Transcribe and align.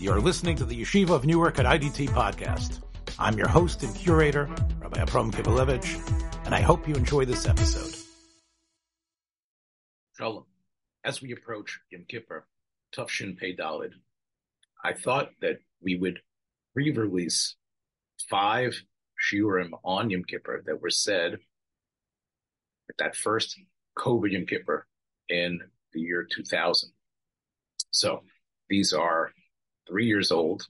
You're 0.00 0.20
listening 0.20 0.54
to 0.58 0.64
the 0.64 0.80
Yeshiva 0.80 1.10
of 1.10 1.26
Newark 1.26 1.58
at 1.58 1.66
IDT 1.66 2.10
podcast. 2.10 2.82
I'm 3.18 3.36
your 3.36 3.48
host 3.48 3.82
and 3.82 3.92
curator, 3.96 4.48
Rabbi 4.78 5.00
Abram 5.00 5.32
Kibalevich, 5.32 6.46
and 6.46 6.54
I 6.54 6.60
hope 6.60 6.86
you 6.86 6.94
enjoy 6.94 7.24
this 7.24 7.48
episode. 7.48 7.96
Shalom. 10.16 10.44
As 11.04 11.20
we 11.20 11.32
approach 11.32 11.80
Yom 11.90 12.04
Kippur, 12.08 12.46
Tufshin 12.96 13.36
Pei 13.36 13.56
Dalid, 13.56 13.90
I 14.84 14.92
thought 14.92 15.30
that 15.40 15.58
we 15.82 15.96
would 15.96 16.20
re-release 16.76 17.56
five 18.30 18.80
shiurim 19.20 19.70
on 19.82 20.10
Yom 20.10 20.22
Kippur 20.22 20.62
that 20.64 20.80
were 20.80 20.90
said 20.90 21.40
at 22.88 22.98
that 23.00 23.16
first 23.16 23.58
COVID 23.96 24.30
Yom 24.30 24.46
Kippur 24.46 24.86
in 25.28 25.58
the 25.92 26.00
year 26.00 26.24
2000. 26.30 26.92
So 27.90 28.22
these 28.68 28.92
are 28.92 29.32
three 29.88 30.06
years 30.06 30.30
old, 30.30 30.66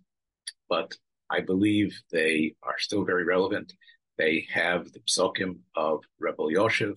but 0.68 0.96
I 1.30 1.40
believe 1.40 2.00
they 2.10 2.54
are 2.62 2.78
still 2.78 3.04
very 3.04 3.24
relevant. 3.24 3.72
They 4.16 4.46
have 4.52 4.92
the 4.92 5.00
psukim 5.00 5.58
of 5.76 6.02
Rebbe 6.18 6.42
Yoshev, 6.42 6.96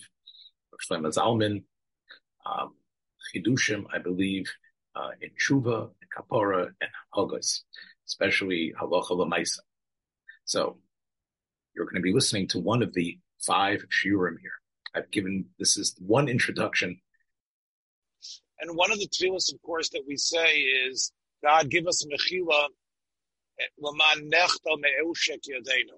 Shlomo 0.90 1.14
Zalman, 1.14 1.64
um, 2.46 2.74
Chidushim, 3.36 3.86
I 3.94 4.00
believe, 4.00 4.46
uh, 4.96 5.12
in 5.22 5.30
Tshuva, 5.32 5.90
and 6.02 6.10
Kapora, 6.16 6.68
and 6.82 6.90
Hagos, 7.14 7.64
especially 8.08 8.74
Halacha 8.80 9.12
Lamaisa. 9.12 9.60
So 10.46 10.78
you're 11.76 11.86
going 11.86 11.96
to 11.96 12.02
be 12.02 12.14
listening 12.14 12.48
to 12.50 12.60
one 12.60 12.82
of 12.82 12.94
the 12.94 13.18
five 13.40 13.84
shiurim 13.90 14.40
here. 14.42 14.52
I've 14.96 15.12
given 15.12 15.46
this 15.60 15.78
is 15.78 15.96
one 16.00 16.28
introduction. 16.28 17.00
And 18.60 18.76
one 18.76 18.92
of 18.92 19.00
the 19.00 19.08
tefillahs, 19.08 19.54
of 19.54 19.62
course, 19.62 19.90
that 19.90 20.04
we 20.08 20.18
say 20.18 20.60
is, 20.60 21.12
God 21.44 21.70
give 21.70 21.88
us 21.88 22.06
mechila 22.06 22.68
l'man 23.80 24.30
nechta 24.30 24.78
me'eushek 24.80 25.42
yadenu. 25.50 25.98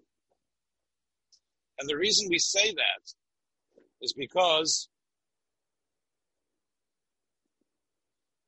and 1.80 1.90
the 1.90 1.98
reason 1.98 2.28
we 2.30 2.40
say 2.40 2.74
that 2.74 3.14
is 4.02 4.14
because 4.14 4.90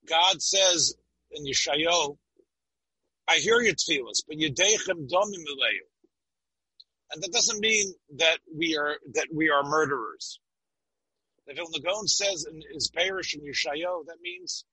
God 0.08 0.42
says 0.42 0.94
in 1.32 1.46
Yeshayo, 1.46 2.18
I 3.28 3.38
hear 3.38 3.62
your 3.62 3.74
tefillahs, 3.74 4.24
but 4.28 4.38
Yedechem 4.38 5.10
domim 5.10 5.44
And 7.12 7.24
that 7.24 7.32
doesn't 7.32 7.60
mean 7.60 7.94
that 8.18 8.40
we 8.56 8.78
are 8.78 8.98
that 9.14 9.28
we 9.34 9.50
are 9.50 9.64
murderers. 9.64 10.40
The 11.48 11.54
Vilna 11.54 11.80
Gaon 11.80 12.08
says 12.08 12.46
in 12.50 12.62
his 12.74 12.90
parish 12.90 13.36
in 13.36 13.42
Yeshayo, 13.42 14.06
that 14.08 14.20
means 14.22 14.66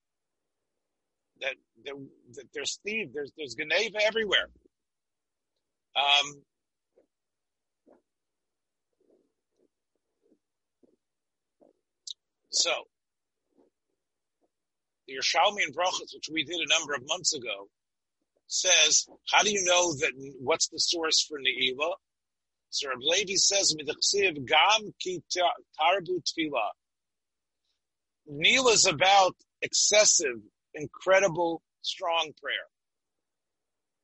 that, 1.43 1.55
that, 1.85 1.95
that 2.35 2.45
there's 2.55 2.79
thief, 2.85 3.09
there's 3.15 3.33
there's 3.37 3.55
Geneva 3.55 3.99
everywhere. 4.05 4.49
Um, 5.97 6.43
so 12.51 12.71
the 15.07 15.15
Yerushalmi 15.15 15.65
and 15.65 15.75
Brachas, 15.75 16.15
which 16.15 16.29
we 16.33 16.45
did 16.45 16.57
a 16.57 16.79
number 16.79 16.95
of 16.95 17.03
months 17.07 17.35
ago, 17.35 17.69
says, 18.47 19.07
how 19.31 19.43
do 19.43 19.51
you 19.51 19.65
know 19.65 19.95
that 19.95 20.13
what's 20.41 20.69
the 20.69 20.79
source 20.79 21.25
for 21.27 21.39
Ne'ilah? 21.39 21.95
So 22.71 22.89
Rabbi 22.89 23.01
Levi 23.03 23.35
says, 23.35 23.75
Midachsiv 23.75 24.47
gam 24.47 24.95
ki 24.99 25.23
tarbu 25.31 26.23
tefillah. 26.23 26.71
Ne'ilah 28.31 28.73
is 28.73 28.87
about 28.87 29.37
excessive 29.61 30.37
incredible, 30.75 31.63
strong 31.83 32.33
prayer. 32.41 32.67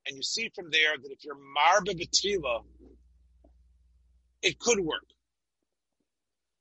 And 0.06 0.16
you 0.16 0.22
see 0.22 0.50
from 0.54 0.70
there 0.70 0.96
that 1.00 1.10
if 1.10 1.24
you're 1.24 1.34
marba 1.34 1.98
betila, 1.98 2.62
it 4.42 4.58
could 4.58 4.80
work. 4.80 5.04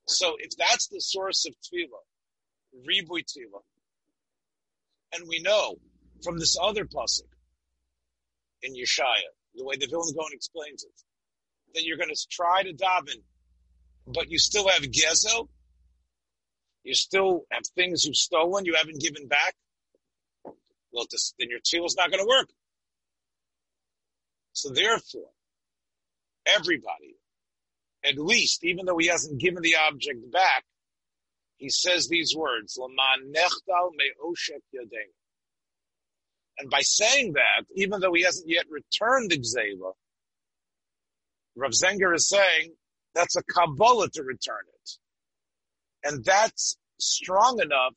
So 0.08 0.36
if 0.40 0.52
that's 0.58 0.88
the 0.88 1.00
source 1.00 1.46
of 1.46 1.54
tefillah, 1.54 2.04
ribui 2.88 3.24
tefillah, 3.24 3.62
and 5.14 5.28
we 5.28 5.42
know 5.42 5.76
from 6.24 6.38
this 6.40 6.58
other 6.62 6.86
pasuk 6.86 7.28
in 8.64 8.74
Yeshaya, 8.74 9.32
the 9.56 9.64
way 9.64 9.76
the 9.78 9.88
Vilna 9.88 10.12
Gaon 10.14 10.32
explains 10.34 10.84
it, 10.84 11.04
that 11.74 11.84
you're 11.84 11.98
going 11.98 12.14
to 12.14 12.28
try 12.30 12.64
to 12.64 12.74
daven, 12.74 13.22
but 14.08 14.30
you 14.30 14.40
still 14.40 14.68
have 14.68 14.82
gezo, 14.84 15.48
you 16.84 16.94
still 16.94 17.46
have 17.52 17.64
things 17.76 18.06
you've 18.06 18.16
stolen, 18.16 18.66
you 18.66 18.76
haven't 18.76 19.02
given 19.02 19.28
back 19.28 19.56
well, 20.98 21.06
this, 21.12 21.36
then 21.38 21.50
your 21.50 21.60
is 21.86 21.96
not 21.96 22.10
going 22.10 22.24
to 22.24 22.28
work. 22.28 22.50
So 24.54 24.72
therefore, 24.72 25.30
everybody, 26.48 27.16
at 28.04 28.18
least, 28.18 28.64
even 28.64 28.88
though 28.88 28.98
he 28.98 29.08
hasn't 29.08 29.40
given 29.40 29.62
the 29.62 29.76
object 29.88 30.32
back, 30.32 30.66
he 31.58 31.70
says 31.70 32.08
these 32.08 32.36
words, 32.36 32.80
and 36.60 36.70
by 36.72 36.82
saying 36.82 37.34
that, 37.34 37.66
even 37.76 38.00
though 38.00 38.14
he 38.14 38.24
hasn't 38.24 38.50
yet 38.50 38.66
returned 38.72 39.30
the 39.30 39.38
Gzeva, 39.38 39.92
Rav 41.56 41.72
Zenger 41.72 42.16
is 42.16 42.28
saying 42.28 42.74
that's 43.14 43.36
a 43.36 43.44
Kabbalah 43.44 44.10
to 44.14 44.24
return 44.24 44.64
it. 44.74 44.90
And 46.04 46.26
that's 46.26 46.78
strong 47.00 47.60
enough 47.60 47.94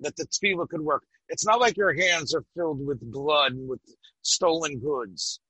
that 0.00 0.14
the 0.14 0.26
tefillah 0.26 0.68
could 0.68 0.80
work. 0.80 1.02
It's 1.28 1.44
not 1.44 1.60
like 1.60 1.76
your 1.76 1.94
hands 1.94 2.34
are 2.34 2.44
filled 2.56 2.84
with 2.84 3.00
blood 3.00 3.52
and 3.52 3.68
with 3.68 3.80
stolen 4.22 4.78
goods. 4.78 5.40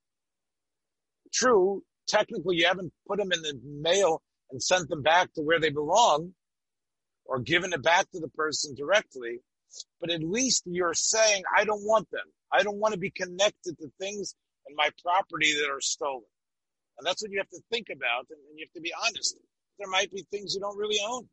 True, 1.32 1.82
technically 2.08 2.56
you 2.56 2.66
haven't 2.66 2.92
put 3.06 3.18
them 3.18 3.32
in 3.32 3.42
the 3.42 3.60
mail 3.64 4.22
and 4.50 4.62
sent 4.62 4.88
them 4.88 5.02
back 5.02 5.32
to 5.34 5.42
where 5.42 5.60
they 5.60 5.70
belong 5.70 6.32
or 7.24 7.40
given 7.40 7.72
it 7.72 7.82
back 7.82 8.10
to 8.12 8.20
the 8.20 8.28
person 8.28 8.74
directly, 8.74 9.40
but 10.00 10.10
at 10.10 10.22
least 10.22 10.62
you're 10.66 10.94
saying, 10.94 11.42
I 11.56 11.64
don't 11.64 11.84
want 11.84 12.08
them. 12.10 12.26
I 12.52 12.62
don't 12.62 12.78
want 12.78 12.94
to 12.94 13.00
be 13.00 13.10
connected 13.10 13.76
to 13.78 13.88
things 14.00 14.34
in 14.68 14.76
my 14.76 14.90
property 15.02 15.52
that 15.54 15.70
are 15.70 15.80
stolen. 15.80 16.22
And 16.98 17.06
that's 17.06 17.22
what 17.22 17.30
you 17.30 17.38
have 17.38 17.48
to 17.50 17.60
think 17.70 17.88
about 17.90 18.26
and 18.30 18.38
you 18.56 18.64
have 18.66 18.72
to 18.74 18.80
be 18.80 18.92
honest. 19.04 19.36
There 19.78 19.88
might 19.88 20.10
be 20.12 20.24
things 20.30 20.54
you 20.54 20.60
don't 20.60 20.78
really 20.78 20.98
own. 21.06 21.28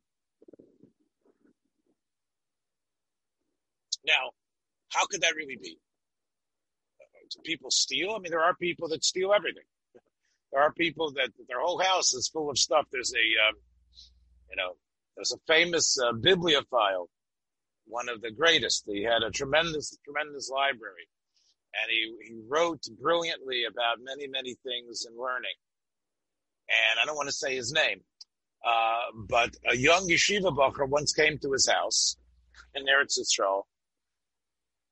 Now, 4.06 4.31
how 4.90 5.06
could 5.06 5.22
that 5.22 5.36
really 5.36 5.58
be? 5.62 5.78
Do 7.31 7.40
people 7.44 7.72
steal? 7.72 8.12
I 8.12 8.19
mean, 8.19 8.31
there 8.31 8.44
are 8.44 8.56
people 8.56 8.90
that 8.90 9.03
steal 9.03 9.34
everything. 9.34 9.64
There 10.52 10.62
are 10.62 10.72
people 10.72 11.12
that 11.14 11.30
their 11.47 11.59
whole 11.59 11.80
house 11.80 12.13
is 12.13 12.28
full 12.28 12.52
of 12.52 12.59
stuff. 12.59 12.86
There's 12.92 13.12
a, 13.12 13.50
um, 13.50 13.56
you 14.52 14.56
know, 14.56 14.74
there's 15.16 15.31
a 15.31 15.40
famous 15.47 15.97
uh, 15.97 16.13
bibliophile, 16.13 17.09
one 17.88 18.08
of 18.08 18.22
the 18.22 18.30
greatest. 18.30 18.84
He 18.86 19.02
had 19.02 19.24
a 19.24 19.31
tremendous, 19.31 19.97
tremendous 20.06 20.52
library, 20.53 21.08
and 21.74 21.90
he 21.90 22.28
he 22.28 22.40
wrote 22.47 22.84
brilliantly 23.02 23.63
about 23.66 23.97
many, 24.03 24.28
many 24.28 24.56
things 24.63 25.08
in 25.09 25.19
learning. 25.19 25.58
And 26.69 27.00
I 27.02 27.06
don't 27.06 27.16
want 27.16 27.30
to 27.30 27.36
say 27.36 27.56
his 27.56 27.72
name, 27.72 28.02
uh, 28.63 29.12
but 29.28 29.56
a 29.68 29.75
young 29.75 30.08
yeshiva 30.08 30.56
bacher 30.56 30.88
once 30.88 31.13
came 31.13 31.40
to 31.40 31.52
his 31.52 31.68
house 31.68 32.16
in 32.75 32.86
Eretz 32.86 33.18
Yisrael, 33.19 33.63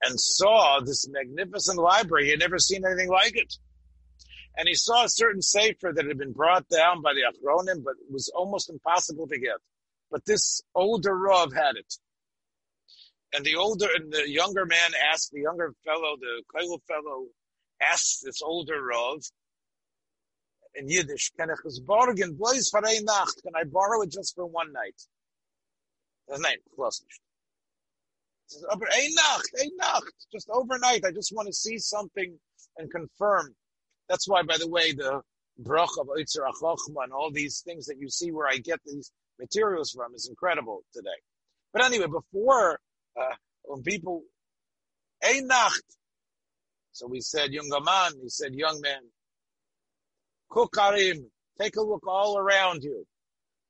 and 0.04 0.20
saw 0.20 0.80
this 0.80 1.08
magnificent 1.10 1.78
library. 1.78 2.26
He 2.26 2.32
had 2.32 2.40
never 2.40 2.60
seen 2.60 2.86
anything 2.86 3.10
like 3.10 3.36
it. 3.36 3.54
And 4.58 4.68
he 4.68 4.76
saw 4.76 5.06
a 5.06 5.10
certain 5.10 5.42
sefer 5.42 5.94
that 5.96 6.06
had 6.06 6.18
been 6.18 6.34
brought 6.34 6.68
down 6.68 7.02
by 7.02 7.14
the 7.14 7.22
Achronim, 7.22 7.84
but 7.84 7.94
was 8.10 8.30
almost 8.36 8.70
impossible 8.70 9.28
to 9.28 9.40
get. 9.40 9.56
But 10.10 10.26
this 10.26 10.62
older 10.76 11.18
Rav 11.18 11.54
had 11.54 11.78
it. 11.78 11.94
And 13.34 13.46
the 13.46 13.56
older 13.56 13.88
and 13.96 14.12
the 14.12 14.30
younger 14.30 14.66
man 14.66 14.92
asked 15.14 15.32
the 15.32 15.42
younger 15.42 15.74
fellow, 15.86 16.18
the 16.20 16.44
Koil 16.54 16.82
fellow, 16.86 17.28
asked 17.82 18.26
this 18.26 18.42
older 18.42 18.84
Rav 18.84 19.22
in 20.76 20.90
Yiddish, 20.90 21.32
can 21.38 21.50
I 21.50 21.56
borrow 23.64 24.02
it 24.02 24.12
just 24.12 24.36
for 24.36 24.46
one 24.46 24.74
night? 24.74 25.02
A 28.53 29.70
nacht, 29.78 30.14
just 30.32 30.50
overnight. 30.50 31.06
I 31.06 31.12
just 31.12 31.34
want 31.34 31.48
to 31.48 31.53
see 31.53 31.78
something 31.78 32.38
and 32.78 32.92
confirm. 32.92 33.56
That's 34.09 34.28
why, 34.28 34.44
by 34.44 34.58
the 34.58 34.68
way, 34.68 34.92
the 34.92 35.22
brach 35.58 35.90
of 36.00 36.08
Otzar 36.08 36.48
HaChochma 36.62 37.03
and 37.03 37.14
all 37.14 37.32
these 37.32 37.62
things 37.62 37.86
that 37.86 37.98
you 38.00 38.09
see 38.09 38.32
where 38.32 38.48
I 38.48 38.58
get 38.58 38.80
these 38.86 39.12
materials 39.40 39.92
from 39.92 40.14
is 40.16 40.28
incredible 40.28 40.82
today. 40.94 41.09
But 41.74 41.86
anyway, 41.86 42.08
before 42.08 42.80
uh, 43.20 43.36
when 43.64 43.84
people 43.84 44.24
a 45.24 45.42
nacht, 45.42 45.84
so 46.92 47.08
we 47.08 47.22
said 47.22 47.54
younger 47.54 47.80
man, 47.80 48.12
he 48.22 48.30
said 48.30 48.54
young 48.54 48.82
man, 48.82 49.02
kukarim, 50.52 51.26
take 51.59 51.76
a 51.78 51.82
look 51.82 52.06
all 52.08 52.38
around 52.38 52.84
you. 52.84 53.06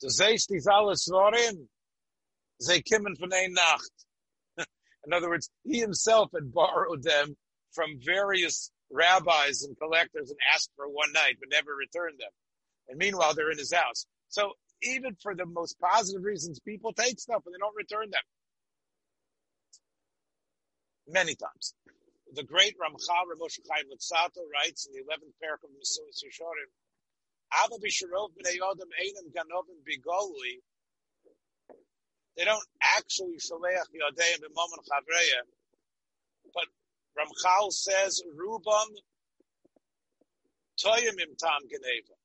To 0.01 0.07
zeist 0.07 0.50
die 0.50 0.60
alles 0.72 1.07
vorin, 1.07 1.68
ze 2.60 2.81
kimmen 2.81 3.16
von 3.19 3.31
ein 3.34 3.54
nacht. 3.54 3.92
In 5.06 5.13
other 5.13 5.30
words, 5.30 5.50
he 5.63 5.80
himself 5.80 6.31
had 6.33 6.53
borrowed 6.53 7.03
them 7.03 7.36
from 7.74 8.00
various 8.03 8.71
rabbis 8.92 9.63
and 9.63 9.77
collectors 9.77 10.30
and 10.30 10.39
asked 10.53 10.71
for 10.75 10.88
one 10.88 11.12
night, 11.13 11.38
but 11.39 11.50
never 11.50 11.74
returned 11.74 12.19
them. 12.19 12.31
And 12.89 12.98
meanwhile, 12.98 13.33
they're 13.33 13.51
in 13.51 13.57
his 13.57 13.74
house. 13.74 14.06
So 14.30 14.53
even 14.83 15.15
for 15.21 15.36
the 15.36 15.45
most 15.45 15.80
positive 15.80 16.24
reasons, 16.24 16.59
people 16.59 16.94
take 16.94 17.19
stuff 17.19 17.44
and 17.45 17.53
they 17.53 17.59
don't 17.59 17.75
return 17.75 18.09
them. 18.12 18.25
Many 21.07 21.36
times. 21.36 21.74
The 22.33 22.44
great 22.44 22.75
Ramchal 22.80 23.27
Ramosh 23.27 23.59
Chaim 23.68 23.92
Luzzatto 23.92 24.44
writes 24.53 24.88
in 24.88 24.94
the 24.94 25.03
11th 25.03 25.36
paragraph 25.42 25.68
of 25.68 25.75
Mesilas 25.75 26.24
Yesharim, 26.24 26.71
Ava 27.51 27.75
b'sharov 27.75 28.31
b'nei 28.31 28.56
einam 28.56 29.27
ganovim 29.36 29.83
b'golui. 29.83 30.63
They 32.38 32.45
don't 32.45 32.66
actually 32.98 33.38
shaleach 33.38 33.92
yodeim 33.92 34.39
b'momon 34.39 34.81
chavreya, 34.88 35.42
but 36.54 36.66
Ramchal 37.18 37.72
says 37.72 38.22
rubam 38.38 38.88
toyim 40.83 41.19
im 41.19 41.36
tam 41.38 41.62
geneva. 41.69 42.16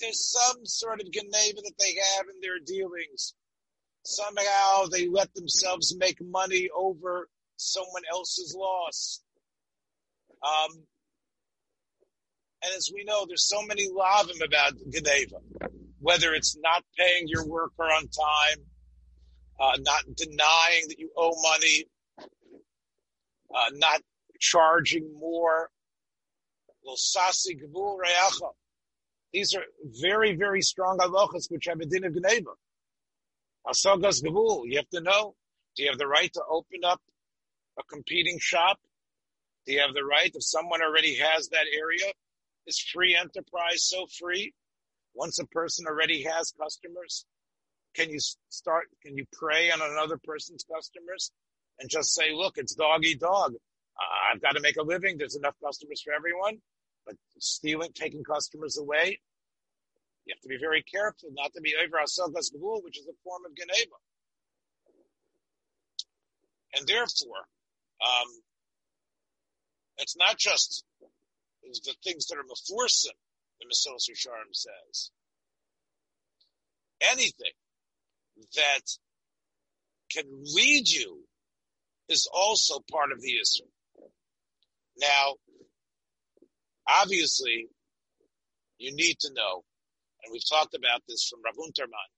There's 0.00 0.30
some 0.30 0.66
sort 0.66 1.00
of 1.00 1.10
geneva 1.10 1.60
that 1.62 1.78
they 1.78 1.94
have 2.16 2.26
in 2.28 2.40
their 2.40 2.58
dealings. 2.64 3.34
Somehow 4.04 4.86
they 4.90 5.08
let 5.08 5.32
themselves 5.34 5.96
make 5.96 6.18
money 6.20 6.68
over 6.76 7.28
someone 7.56 8.02
else's 8.12 8.54
loss. 8.58 9.22
Um, 10.42 10.84
and 12.62 12.72
as 12.76 12.90
we 12.92 13.04
know, 13.04 13.24
there's 13.26 13.48
so 13.48 13.62
many 13.62 13.88
lavim 13.88 14.44
about 14.44 14.72
Geneva, 14.90 15.36
whether 16.00 16.34
it's 16.34 16.56
not 16.56 16.84
paying 16.98 17.28
your 17.28 17.46
worker 17.46 17.84
on 17.84 18.02
time, 18.02 18.64
uh, 19.60 19.72
not 19.80 20.04
denying 20.16 20.88
that 20.88 20.98
you 20.98 21.10
owe 21.16 21.34
money, 21.42 21.84
uh, 23.54 23.70
not 23.74 24.00
charging 24.40 25.12
more. 25.18 25.70
These 29.32 29.54
are 29.54 29.64
very, 30.02 30.36
very 30.36 30.62
strong 30.62 30.98
halachas 30.98 31.50
which 31.50 31.66
have 31.66 31.80
a 31.80 31.86
din 31.86 32.04
of 32.04 32.14
Geneva. 32.14 32.50
Asagas 33.66 34.22
gavul. 34.22 34.62
You 34.66 34.76
have 34.76 34.88
to 34.90 35.00
know. 35.00 35.34
Do 35.76 35.82
you 35.82 35.88
have 35.88 35.98
the 35.98 36.06
right 36.06 36.32
to 36.34 36.42
open 36.48 36.84
up 36.84 37.00
a 37.78 37.82
competing 37.84 38.38
shop? 38.38 38.78
Do 39.66 39.72
you 39.72 39.80
have 39.80 39.94
the 39.94 40.04
right 40.04 40.30
if 40.32 40.44
someone 40.44 40.82
already 40.82 41.16
has 41.16 41.48
that 41.48 41.66
area? 41.74 42.12
Is 42.66 42.78
free 42.78 43.16
enterprise 43.16 43.84
so 43.84 44.06
free? 44.18 44.52
Once 45.14 45.38
a 45.38 45.46
person 45.46 45.86
already 45.86 46.22
has 46.24 46.52
customers, 46.60 47.24
can 47.94 48.10
you 48.10 48.18
start, 48.48 48.86
can 49.02 49.16
you 49.16 49.24
prey 49.32 49.70
on 49.70 49.80
another 49.80 50.18
person's 50.22 50.64
customers 50.72 51.30
and 51.78 51.88
just 51.88 52.14
say, 52.14 52.34
look, 52.34 52.54
it's 52.56 52.74
doggy 52.74 53.16
dog. 53.16 53.54
Uh, 53.54 54.34
I've 54.34 54.42
got 54.42 54.52
to 54.52 54.60
make 54.60 54.76
a 54.76 54.82
living. 54.82 55.16
There's 55.18 55.36
enough 55.36 55.54
customers 55.64 56.02
for 56.02 56.12
everyone, 56.12 56.58
but 57.06 57.14
stealing, 57.38 57.90
taking 57.94 58.24
customers 58.24 58.76
away, 58.78 59.20
you 60.26 60.34
have 60.34 60.40
to 60.42 60.48
be 60.48 60.58
very 60.58 60.82
careful 60.82 61.30
not 61.32 61.52
to 61.54 61.60
be 61.60 61.74
over 61.76 61.98
gvul, 61.98 62.82
which 62.82 62.98
is 62.98 63.06
a 63.06 63.16
form 63.22 63.42
of 63.44 63.54
geneva. 63.54 63.96
And 66.76 66.86
therefore, 66.88 67.46
um, 68.02 68.28
it's 69.98 70.16
not 70.16 70.38
just 70.38 70.84
the 71.62 71.94
things 72.02 72.26
that 72.26 72.36
are 72.36 72.42
mafursim, 72.42 73.14
the 73.60 73.66
Mesilas 73.66 74.10
Yesharim 74.10 74.52
says. 74.52 75.10
Anything 77.00 77.52
that 78.36 78.82
can 80.10 80.24
lead 80.54 80.88
you 80.88 81.20
is 82.08 82.28
also 82.32 82.80
part 82.90 83.12
of 83.12 83.20
the 83.20 83.32
issue. 83.32 83.68
Now, 84.98 85.34
obviously, 86.88 87.68
you 88.78 88.94
need 88.94 89.18
to 89.20 89.32
know, 89.34 89.64
and 90.22 90.32
we've 90.32 90.48
talked 90.48 90.74
about 90.74 91.02
this 91.08 91.28
from 91.28 91.40
Rav 91.44 91.54
Unterman, 91.56 92.10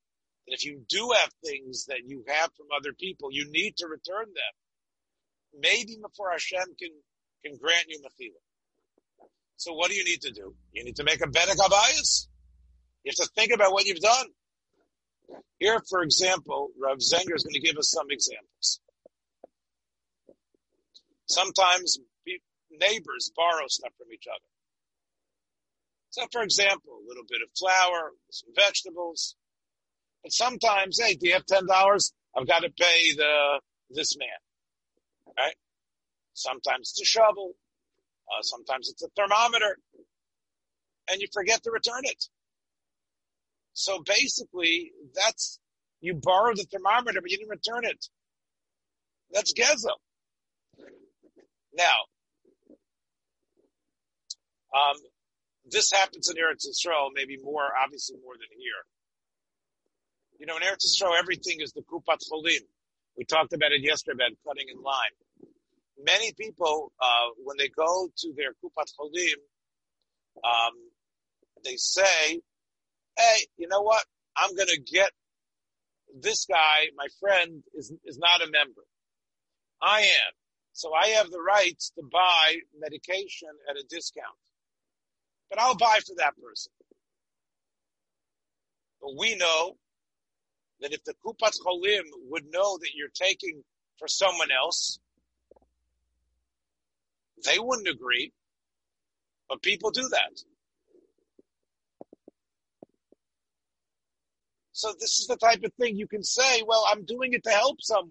that 0.46 0.54
if 0.54 0.64
you 0.64 0.82
do 0.88 1.12
have 1.16 1.30
things 1.44 1.86
that 1.86 2.00
you 2.06 2.24
have 2.28 2.50
from 2.56 2.66
other 2.76 2.92
people, 2.92 3.28
you 3.30 3.50
need 3.50 3.76
to 3.78 3.86
return 3.86 4.26
them. 4.26 5.60
Maybe 5.60 5.98
before 6.00 6.30
Hashem 6.30 6.74
can, 6.78 6.90
can 7.44 7.56
grant 7.56 7.86
you 7.88 8.00
mechila. 8.00 9.26
So 9.56 9.72
what 9.72 9.90
do 9.90 9.96
you 9.96 10.04
need 10.04 10.20
to 10.22 10.32
do? 10.32 10.54
You 10.72 10.84
need 10.84 10.96
to 10.96 11.04
make 11.04 11.22
a 11.22 11.28
bedek 11.28 11.56
abayis. 11.56 12.26
You 13.04 13.12
have 13.16 13.26
to 13.26 13.32
think 13.34 13.52
about 13.52 13.72
what 13.72 13.86
you've 13.86 14.00
done. 14.00 14.26
Here, 15.58 15.80
for 15.88 16.02
example, 16.02 16.70
Rav 16.78 16.98
Zenger 16.98 17.34
is 17.34 17.42
going 17.42 17.54
to 17.54 17.60
give 17.60 17.76
us 17.78 17.90
some 17.90 18.06
examples. 18.10 18.80
Sometimes 21.26 21.98
neighbors 22.70 23.32
borrow 23.34 23.66
stuff 23.68 23.92
from 23.98 24.12
each 24.12 24.26
other. 24.28 24.46
So, 26.10 26.26
for 26.32 26.42
example, 26.42 27.00
a 27.04 27.08
little 27.08 27.24
bit 27.28 27.40
of 27.42 27.48
flour, 27.58 28.12
some 28.30 28.50
vegetables. 28.54 29.36
But 30.22 30.32
sometimes, 30.32 31.00
hey, 31.00 31.14
do 31.14 31.28
you 31.28 31.34
have 31.34 31.46
ten 31.46 31.66
dollars? 31.66 32.12
I've 32.36 32.46
got 32.46 32.60
to 32.60 32.70
pay 32.70 33.14
the 33.16 33.60
this 33.90 34.16
man. 34.16 34.28
Right? 35.36 35.54
Sometimes 36.34 36.90
it's 36.90 37.02
a 37.02 37.04
shovel. 37.04 37.52
Uh, 38.28 38.42
sometimes 38.42 38.88
it's 38.88 39.02
a 39.02 39.08
thermometer, 39.16 39.78
and 41.10 41.20
you 41.20 41.28
forget 41.32 41.62
to 41.62 41.70
return 41.70 42.02
it. 42.04 42.24
So 43.76 44.02
basically, 44.04 44.92
that's 45.14 45.58
you 46.00 46.14
borrowed 46.14 46.56
the 46.56 46.64
thermometer, 46.64 47.20
but 47.20 47.30
you 47.30 47.36
didn't 47.36 47.50
return 47.50 47.84
it. 47.84 48.06
That's 49.32 49.52
gezel. 49.52 50.00
Now, 51.74 52.08
um, 54.72 54.96
this 55.70 55.92
happens 55.92 56.30
in 56.30 56.36
Eretz 56.36 56.64
Yisrael, 56.66 57.10
maybe 57.12 57.36
more, 57.42 57.68
obviously 57.84 58.16
more 58.24 58.34
than 58.34 58.48
here. 58.56 58.82
You 60.38 60.46
know, 60.46 60.56
in 60.56 60.62
Eretz 60.62 60.86
Yisrael, 60.86 61.18
everything 61.18 61.60
is 61.60 61.72
the 61.72 61.82
kupat 61.82 62.18
cholim. 62.30 62.62
We 63.18 63.24
talked 63.24 63.52
about 63.52 63.72
it 63.72 63.82
yesterday 63.82 64.24
about 64.24 64.36
cutting 64.46 64.68
in 64.72 64.82
line 64.82 65.12
many 66.02 66.32
people, 66.32 66.92
uh, 67.00 67.30
when 67.44 67.56
they 67.58 67.68
go 67.68 68.08
to 68.16 68.32
their 68.36 68.52
kupat 68.62 68.86
cholim, 68.98 69.38
um, 70.44 70.74
they 71.64 71.76
say, 71.76 72.40
"Hey, 73.16 73.46
you 73.56 73.68
know 73.68 73.82
what? 73.82 74.04
I'm 74.36 74.54
going 74.54 74.68
to 74.68 74.80
get 74.80 75.10
this 76.20 76.46
guy. 76.46 76.88
My 76.96 77.06
friend 77.20 77.62
is 77.74 77.92
is 78.04 78.18
not 78.18 78.42
a 78.42 78.50
member. 78.50 78.82
I 79.80 80.00
am, 80.00 80.32
so 80.72 80.92
I 80.94 81.08
have 81.08 81.30
the 81.30 81.40
rights 81.40 81.92
to 81.96 82.02
buy 82.02 82.56
medication 82.78 83.48
at 83.68 83.76
a 83.76 83.84
discount. 83.88 84.26
But 85.50 85.60
I'll 85.60 85.76
buy 85.76 86.00
for 86.06 86.14
that 86.16 86.34
person. 86.42 86.72
But 89.00 89.16
we 89.18 89.36
know 89.36 89.76
that 90.80 90.92
if 90.92 91.04
the 91.04 91.14
kupat 91.24 91.54
cholim 91.64 92.04
would 92.28 92.44
know 92.50 92.78
that 92.78 92.90
you're 92.94 93.08
taking 93.14 93.62
for 93.98 94.08
someone 94.08 94.48
else, 94.50 94.98
they 97.44 97.58
wouldn't 97.58 97.88
agree, 97.88 98.32
but 99.48 99.62
people 99.62 99.90
do 99.90 100.08
that. 100.08 100.42
So 104.76 104.92
this 105.00 105.16
is 105.16 105.26
the 105.26 105.38
type 105.38 105.64
of 105.64 105.72
thing 105.80 105.96
you 105.96 106.06
can 106.06 106.22
say, 106.22 106.62
well, 106.66 106.84
I'm 106.92 107.06
doing 107.06 107.32
it 107.32 107.42
to 107.44 107.50
help 107.50 107.80
someone. 107.80 108.10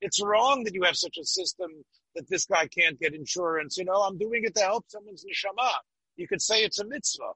It's 0.00 0.20
wrong 0.20 0.64
that 0.64 0.74
you 0.74 0.82
have 0.82 0.96
such 0.96 1.16
a 1.18 1.24
system 1.24 1.70
that 2.16 2.28
this 2.28 2.46
guy 2.46 2.66
can't 2.66 2.98
get 2.98 3.14
insurance. 3.14 3.76
You 3.76 3.84
know, 3.84 4.02
I'm 4.02 4.18
doing 4.18 4.42
it 4.42 4.56
to 4.56 4.60
help 4.60 4.86
someone's 4.88 5.24
neshama. 5.24 5.70
You 6.16 6.26
could 6.26 6.42
say 6.42 6.64
it's 6.64 6.80
a 6.80 6.84
mitzvah. 6.84 7.30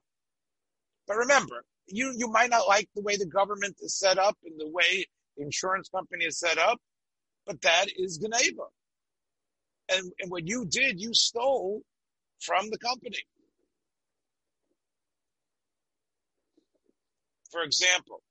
But 1.07 1.15
remember, 1.15 1.63
you, 1.87 2.13
you 2.17 2.27
might 2.27 2.49
not 2.49 2.67
like 2.67 2.89
the 2.93 3.01
way 3.01 3.15
the 3.15 3.25
government 3.25 3.77
is 3.79 3.97
set 3.97 4.17
up 4.17 4.37
and 4.43 4.59
the 4.59 4.69
way 4.69 5.05
the 5.37 5.43
insurance 5.43 5.87
company 5.87 6.25
is 6.25 6.37
set 6.37 6.57
up, 6.57 6.77
but 7.47 7.61
that 7.61 7.85
is 7.95 8.17
Geneva. 8.17 8.63
And, 9.89 10.11
and 10.19 10.29
what 10.29 10.45
you 10.45 10.65
did, 10.65 10.99
you 10.99 11.13
stole 11.13 11.81
from 12.41 12.69
the 12.71 12.77
company. 12.77 13.23
For 17.53 17.61
example, 17.63 18.21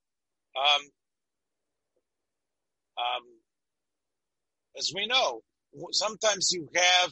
um, 0.57 0.81
um, 2.97 3.23
as 4.77 4.91
we 4.93 5.07
know, 5.07 5.41
sometimes 5.91 6.51
you 6.51 6.69
have 6.73 7.11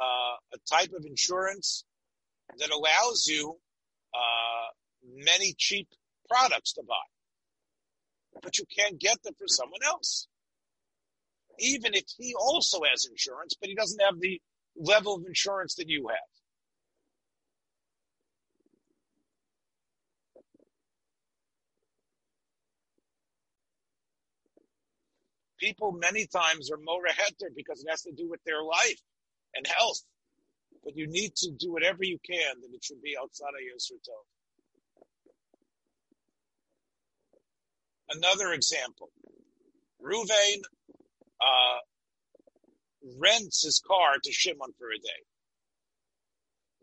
uh, 0.00 0.36
a 0.54 0.58
type 0.70 0.92
of 0.96 1.04
insurance 1.04 1.84
that 2.58 2.70
allows 2.70 3.26
you 3.26 3.56
uh, 4.14 4.70
many 5.24 5.54
cheap 5.56 5.88
products 6.28 6.74
to 6.74 6.82
buy, 6.86 8.40
but 8.42 8.58
you 8.58 8.64
can't 8.76 8.98
get 8.98 9.22
them 9.22 9.34
for 9.38 9.46
someone 9.48 9.80
else 9.84 10.28
even 11.58 11.94
if 11.94 12.04
he 12.18 12.34
also 12.34 12.80
has 12.90 13.06
insurance, 13.06 13.54
but 13.60 13.68
he 13.68 13.74
doesn't 13.74 14.02
have 14.02 14.18
the 14.20 14.40
level 14.76 15.14
of 15.14 15.24
insurance 15.26 15.76
that 15.76 15.88
you 15.88 16.08
have. 16.08 16.18
People 25.64 25.92
many 25.92 26.26
times 26.26 26.70
are 26.70 26.76
more 26.76 27.04
heter 27.08 27.48
because 27.56 27.82
it 27.82 27.88
has 27.88 28.02
to 28.02 28.12
do 28.12 28.28
with 28.28 28.40
their 28.44 28.62
life 28.62 29.00
and 29.54 29.66
health. 29.66 30.02
but 30.84 30.94
you 30.94 31.06
need 31.06 31.34
to 31.36 31.50
do 31.58 31.72
whatever 31.72 32.04
you 32.04 32.18
can 32.18 32.60
that 32.60 32.68
it 32.74 32.84
should 32.84 33.00
be 33.00 33.16
outside 33.18 33.48
of 33.48 33.98
Tov. 34.06 34.24
Another 38.10 38.52
example. 38.52 39.10
Ruvain 40.02 40.60
uh, 41.40 41.78
rents 43.18 43.64
his 43.64 43.80
car 43.86 44.16
to 44.22 44.32
Shimon 44.32 44.74
for 44.78 44.88
a 44.90 44.98
day. 44.98 45.22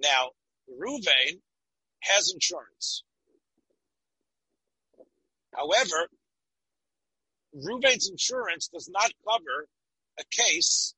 Now, 0.01 0.31
Ruvain 0.67 1.39
has 1.99 2.31
insurance. 2.33 3.03
However, 5.53 6.09
Ruvain's 7.55 8.09
insurance 8.09 8.69
does 8.69 8.89
not 8.89 9.11
cover 9.27 9.67
a 10.19 10.23
case 10.31 10.95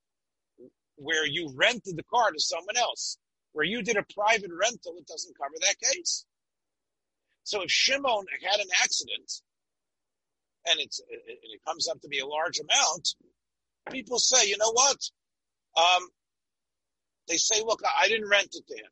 where 0.95 1.25
you 1.25 1.51
rented 1.55 1.97
the 1.97 2.03
car 2.03 2.31
to 2.31 2.39
someone 2.39 2.77
else. 2.77 3.17
Where 3.53 3.65
you 3.65 3.83
did 3.83 3.97
a 3.97 4.05
private 4.15 4.49
rental, 4.51 4.95
it 4.97 5.05
doesn't 5.05 5.37
cover 5.37 5.53
that 5.61 5.75
case. 5.79 6.25
So 7.43 7.61
if 7.61 7.71
Shimon 7.71 8.25
had 8.41 8.59
an 8.59 8.67
accident 8.81 9.31
and 10.65 10.79
it's 10.79 11.01
it 11.09 11.61
comes 11.67 11.87
up 11.87 12.01
to 12.01 12.07
be 12.07 12.19
a 12.19 12.25
large 12.25 12.59
amount, 12.59 13.09
people 13.91 14.17
say, 14.17 14.47
you 14.47 14.57
know 14.57 14.71
what? 14.71 14.97
Um, 15.77 16.07
they 17.27 17.37
say, 17.37 17.61
look, 17.63 17.81
I 17.99 18.07
didn't 18.07 18.29
rent 18.29 18.49
it 18.53 18.65
to 18.67 18.75
him. 18.75 18.91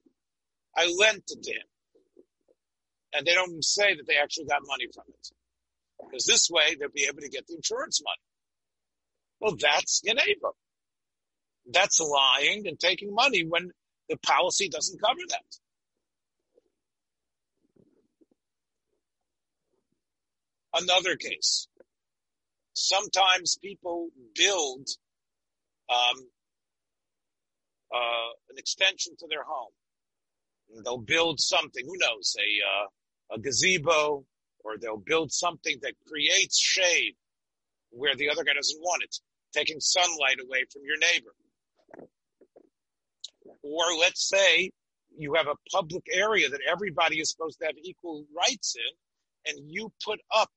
I 0.75 0.93
lent 0.99 1.23
it 1.27 1.43
to 1.43 1.51
him. 1.51 1.67
And 3.13 3.25
they 3.25 3.33
don't 3.33 3.63
say 3.63 3.95
that 3.95 4.07
they 4.07 4.17
actually 4.17 4.45
got 4.45 4.61
money 4.65 4.87
from 4.93 5.05
it. 5.09 5.27
Because 6.09 6.25
this 6.25 6.49
way 6.49 6.75
they'll 6.79 6.89
be 6.89 7.07
able 7.09 7.21
to 7.21 7.29
get 7.29 7.47
the 7.47 7.55
insurance 7.55 8.01
money. 8.03 8.15
Well, 9.39 9.55
that's 9.59 10.01
Geneva. 10.01 10.49
That's 11.71 11.99
lying 11.99 12.67
and 12.67 12.79
taking 12.79 13.13
money 13.13 13.45
when 13.47 13.71
the 14.09 14.17
policy 14.17 14.69
doesn't 14.69 15.01
cover 15.01 15.21
that. 15.29 15.59
Another 20.73 21.15
case. 21.15 21.67
Sometimes 22.73 23.57
people 23.61 24.09
build 24.35 24.87
um, 25.89 26.23
uh, 27.93 28.31
an 28.49 28.57
extension 28.57 29.13
to 29.19 29.27
their 29.29 29.43
home. 29.43 29.71
They'll 30.83 30.97
build 30.97 31.41
something, 31.41 31.83
who 31.85 31.97
knows, 31.97 32.35
a, 32.39 32.49
uh, 32.65 33.35
a 33.35 33.39
gazebo, 33.39 34.25
or 34.63 34.77
they'll 34.77 34.97
build 34.97 35.31
something 35.31 35.77
that 35.81 35.93
creates 36.07 36.59
shade 36.59 37.15
where 37.91 38.15
the 38.15 38.29
other 38.29 38.43
guy 38.43 38.53
doesn't 38.53 38.81
want 38.81 39.03
it, 39.03 39.15
taking 39.53 39.79
sunlight 39.79 40.37
away 40.43 40.65
from 40.71 40.83
your 40.85 40.97
neighbor. 40.97 41.33
Or 43.63 43.83
let's 43.99 44.27
say 44.27 44.71
you 45.17 45.33
have 45.35 45.47
a 45.47 45.55
public 45.71 46.03
area 46.11 46.49
that 46.49 46.61
everybody 46.69 47.19
is 47.19 47.29
supposed 47.29 47.59
to 47.59 47.65
have 47.65 47.75
equal 47.83 48.25
rights 48.35 48.75
in, 48.75 49.53
and 49.53 49.69
you 49.69 49.91
put 50.03 50.19
up 50.33 50.49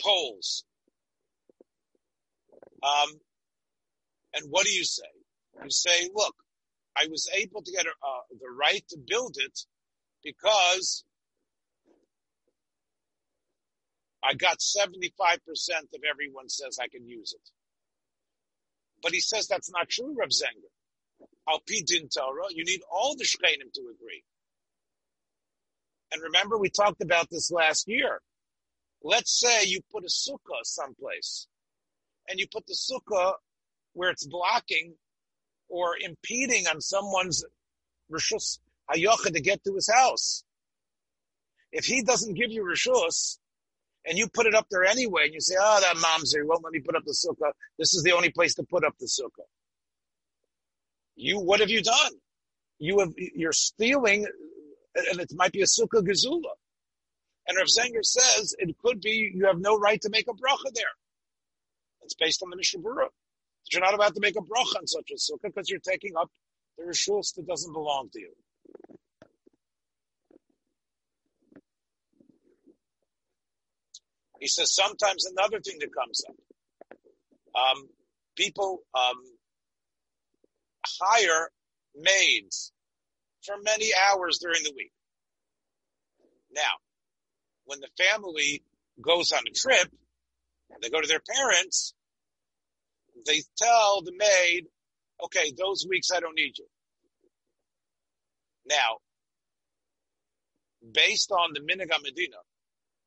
poles. 0.00 0.64
Um, 2.82 3.10
and 4.34 4.44
what 4.50 4.66
do 4.66 4.72
you 4.72 4.84
say? 4.84 5.04
You 5.62 5.70
say, 5.70 6.08
look, 6.14 6.34
I 6.96 7.06
was 7.10 7.28
able 7.34 7.62
to 7.62 7.72
get 7.72 7.86
uh, 7.86 8.20
the 8.30 8.50
right 8.50 8.82
to 8.90 8.98
build 9.06 9.36
it 9.38 9.58
because 10.22 11.04
I 14.26 14.34
got 14.34 14.58
75% 14.58 14.98
of 15.94 16.00
everyone 16.10 16.48
says 16.48 16.78
I 16.82 16.88
can 16.88 17.06
use 17.06 17.32
it. 17.32 17.50
But 19.02 19.12
he 19.12 19.20
says 19.20 19.46
that's 19.46 19.70
not 19.70 19.88
true, 19.88 20.16
Reb 20.18 20.30
Zenger. 20.30 20.70
Al 21.48 21.62
Din 21.66 22.08
Torah, 22.08 22.46
you 22.50 22.64
need 22.64 22.80
all 22.90 23.14
the 23.16 23.24
Shekhanim 23.24 23.72
to 23.74 23.80
agree. 23.94 24.24
And 26.12 26.22
remember, 26.22 26.58
we 26.58 26.70
talked 26.70 27.02
about 27.02 27.28
this 27.30 27.52
last 27.52 27.86
year. 27.86 28.20
Let's 29.02 29.38
say 29.38 29.64
you 29.64 29.80
put 29.92 30.02
a 30.02 30.08
sukkah 30.08 30.64
someplace, 30.64 31.46
and 32.28 32.40
you 32.40 32.46
put 32.52 32.66
the 32.66 32.74
sukkah 32.74 33.34
where 33.92 34.10
it's 34.10 34.26
blocking 34.26 34.94
or 35.68 35.96
impeding 36.00 36.66
on 36.66 36.80
someone's 36.80 37.44
rishus 38.10 38.58
hayocha 38.90 39.32
to 39.32 39.40
get 39.40 39.62
to 39.64 39.74
his 39.74 39.90
house. 39.92 40.42
If 41.70 41.84
he 41.84 42.02
doesn't 42.02 42.34
give 42.34 42.50
you 42.50 42.64
rishus, 42.64 43.38
and 44.06 44.18
you 44.18 44.28
put 44.28 44.46
it 44.46 44.54
up 44.54 44.66
there 44.70 44.84
anyway, 44.84 45.24
and 45.24 45.34
you 45.34 45.40
say, 45.40 45.56
"Oh, 45.58 45.80
that 45.80 45.96
mamzer 45.96 46.44
won't 46.44 46.64
let 46.64 46.72
me 46.72 46.80
put 46.80 46.96
up 46.96 47.04
the 47.04 47.12
sukkah. 47.12 47.52
This 47.78 47.94
is 47.94 48.02
the 48.02 48.12
only 48.12 48.30
place 48.30 48.54
to 48.54 48.62
put 48.64 48.84
up 48.84 48.94
the 48.98 49.06
sukkah." 49.06 49.46
You, 51.16 51.40
what 51.40 51.60
have 51.60 51.70
you 51.70 51.82
done? 51.82 52.12
You 52.78 53.00
have, 53.00 53.12
you're 53.16 53.52
stealing, 53.52 54.26
and 54.94 55.20
it 55.20 55.30
might 55.34 55.52
be 55.52 55.62
a 55.62 55.66
sukkah 55.66 56.02
gazula. 56.02 56.52
And 57.48 57.56
Rav 57.56 57.66
Zenger 57.66 58.04
says 58.04 58.54
it 58.58 58.76
could 58.78 59.00
be 59.00 59.32
you 59.34 59.46
have 59.46 59.58
no 59.58 59.78
right 59.78 60.00
to 60.02 60.10
make 60.10 60.26
a 60.28 60.32
bracha 60.32 60.72
there. 60.74 60.84
It's 62.02 62.14
based 62.14 62.42
on 62.42 62.50
the 62.50 62.56
Mishnah 62.56 62.80
Berurah. 62.80 63.08
You're 63.72 63.82
not 63.82 63.94
about 63.94 64.14
to 64.14 64.20
make 64.20 64.36
a 64.36 64.40
bracha 64.40 64.78
on 64.78 64.86
such 64.86 65.10
a 65.12 65.14
sukkah 65.14 65.54
because 65.54 65.70
you're 65.70 65.80
taking 65.80 66.16
up 66.16 66.30
the 66.78 66.84
rishus 66.84 67.34
that 67.36 67.46
doesn't 67.46 67.72
belong 67.72 68.08
to 68.12 68.20
you. 68.20 68.32
He 74.40 74.48
says 74.48 74.74
sometimes 74.74 75.26
another 75.26 75.60
thing 75.60 75.78
that 75.80 75.94
comes 75.94 76.22
up. 76.28 76.36
Um, 77.54 77.88
people 78.36 78.80
um, 78.94 79.16
hire 81.00 81.50
maids 81.94 82.72
for 83.44 83.54
many 83.62 83.90
hours 83.94 84.38
during 84.40 84.62
the 84.62 84.72
week. 84.76 84.92
Now, 86.52 86.62
when 87.64 87.80
the 87.80 87.88
family 87.98 88.62
goes 89.00 89.32
on 89.32 89.40
a 89.46 89.52
trip 89.54 89.90
and 90.70 90.82
they 90.82 90.90
go 90.90 91.00
to 91.00 91.08
their 91.08 91.22
parents, 91.34 91.94
they 93.26 93.42
tell 93.56 94.02
the 94.02 94.12
maid, 94.12 94.66
okay, 95.24 95.52
those 95.56 95.86
weeks 95.88 96.08
I 96.14 96.20
don't 96.20 96.36
need 96.36 96.58
you. 96.58 96.66
Now, 98.68 98.98
based 100.92 101.30
on 101.30 101.52
the 101.54 101.60
Minhag 101.60 101.90
Medina, 102.02 102.36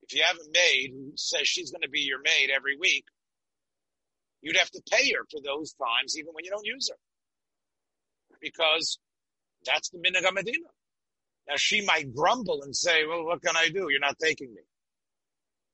if 0.10 0.18
you 0.18 0.24
have 0.26 0.38
a 0.38 0.52
maid 0.52 0.92
who 0.92 1.12
says 1.16 1.48
she's 1.48 1.72
going 1.72 1.84
to 1.84 1.90
be 1.90 2.02
your 2.02 2.20
maid 2.22 2.50
every 2.56 2.78
week, 2.78 3.06
you'd 4.42 4.58
have 4.58 4.72
to 4.72 4.82
pay 4.92 5.12
her 5.14 5.26
for 5.30 5.40
those 5.44 5.74
times, 5.74 6.18
even 6.18 6.34
when 6.34 6.46
you 6.46 6.52
don't 6.52 6.66
use 6.66 6.90
her 6.90 6.98
because 8.42 9.00
that's 9.66 9.90
the 9.90 9.98
Minhag 9.98 10.34
Medina. 10.34 10.68
Now 11.48 11.56
she 11.58 11.84
might 11.84 12.14
grumble 12.14 12.62
and 12.64 12.76
say, 12.76 13.06
well, 13.08 13.26
what 13.26 13.42
can 13.42 13.56
I 13.56 13.70
do? 13.70 13.88
You're 13.90 14.00
not 14.00 14.20
taking 14.20 14.54
me. 14.54 14.62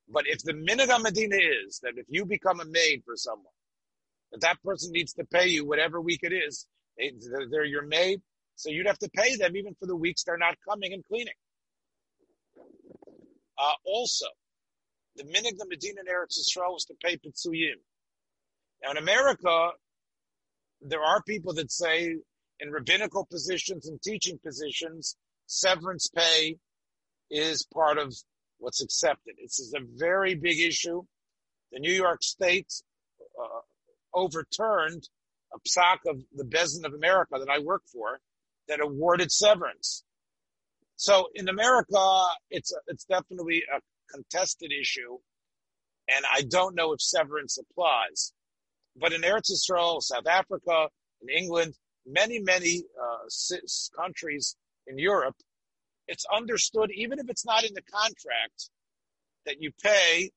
But 0.09 0.25
if 0.27 0.43
the 0.43 0.53
Minhag 0.53 1.01
Medina 1.01 1.35
is 1.35 1.79
that 1.83 1.93
if 1.97 2.05
you 2.09 2.25
become 2.25 2.59
a 2.59 2.65
maid 2.65 3.03
for 3.05 3.15
someone, 3.15 3.53
that 4.31 4.41
that 4.41 4.61
person 4.63 4.91
needs 4.91 5.13
to 5.13 5.25
pay 5.25 5.47
you 5.47 5.65
whatever 5.65 6.01
week 6.01 6.21
it 6.23 6.33
is, 6.33 6.67
they, 6.97 7.11
they're 7.51 7.65
your 7.65 7.85
maid, 7.85 8.21
so 8.55 8.69
you'd 8.69 8.87
have 8.87 8.99
to 8.99 9.09
pay 9.09 9.35
them 9.35 9.55
even 9.57 9.75
for 9.79 9.85
the 9.85 9.95
weeks 9.95 10.23
they're 10.23 10.37
not 10.37 10.55
coming 10.67 10.93
and 10.93 11.03
cleaning. 11.05 11.33
Uh, 13.57 13.73
also, 13.85 14.25
the 15.15 15.23
Minhag 15.23 15.57
the 15.57 15.65
Medina 15.67 16.01
in 16.01 16.07
Eretz 16.07 16.37
Yisrael 16.39 16.73
was 16.73 16.85
to 16.85 16.95
pay 17.01 17.17
Pitzuyim. 17.17 17.79
Now 18.83 18.91
in 18.91 18.97
America, 18.97 19.71
there 20.81 21.01
are 21.01 21.23
people 21.23 21.53
that 21.53 21.71
say 21.71 22.15
in 22.59 22.71
rabbinical 22.71 23.25
positions 23.25 23.87
and 23.87 24.01
teaching 24.01 24.39
positions, 24.43 25.15
severance 25.47 26.07
pay 26.07 26.57
is 27.29 27.65
part 27.73 27.97
of 27.97 28.13
what's 28.59 28.81
accepted. 28.81 29.35
This 29.41 29.59
is 29.59 29.73
a 29.75 29.81
very 29.97 30.35
big 30.35 30.59
issue. 30.59 31.03
The 31.71 31.79
New 31.79 31.91
York 31.91 32.23
State 32.23 32.71
uh, 33.19 33.61
overturned 34.13 35.09
a 35.53 35.59
psak 35.59 35.99
of 36.07 36.21
the 36.33 36.45
Beth 36.45 36.73
Din 36.73 36.85
of 36.85 36.93
America 36.93 37.35
that 37.39 37.49
I 37.49 37.59
work 37.59 37.83
for 37.91 38.19
that 38.67 38.79
awarded 38.79 39.31
severance. 39.31 40.04
So 40.97 41.27
in 41.35 41.49
America, 41.49 42.23
it's 42.49 42.71
a, 42.71 42.77
it's 42.87 43.05
definitely 43.05 43.63
a 43.73 43.79
contested 44.11 44.71
issue, 44.71 45.17
and 46.07 46.25
I 46.31 46.43
don't 46.43 46.75
know 46.75 46.93
if 46.93 47.01
severance 47.01 47.57
applies. 47.57 48.33
But 48.95 49.11
in 49.11 49.21
Eretz 49.21 49.51
Israel, 49.51 49.99
South 49.99 50.27
Africa, 50.27 50.87
in 51.21 51.29
England, 51.29 51.73
many, 52.05 52.39
many 52.39 52.83
uh, 53.01 53.57
countries 53.99 54.55
in 54.87 54.97
Europe, 54.97 55.35
it's 56.07 56.25
understood, 56.33 56.91
even 56.95 57.19
if 57.19 57.29
it's 57.29 57.45
not 57.45 57.63
in 57.63 57.73
the 57.73 57.81
contract, 57.81 58.69
that 59.45 59.61
you 59.61 59.71
pay 59.83 60.31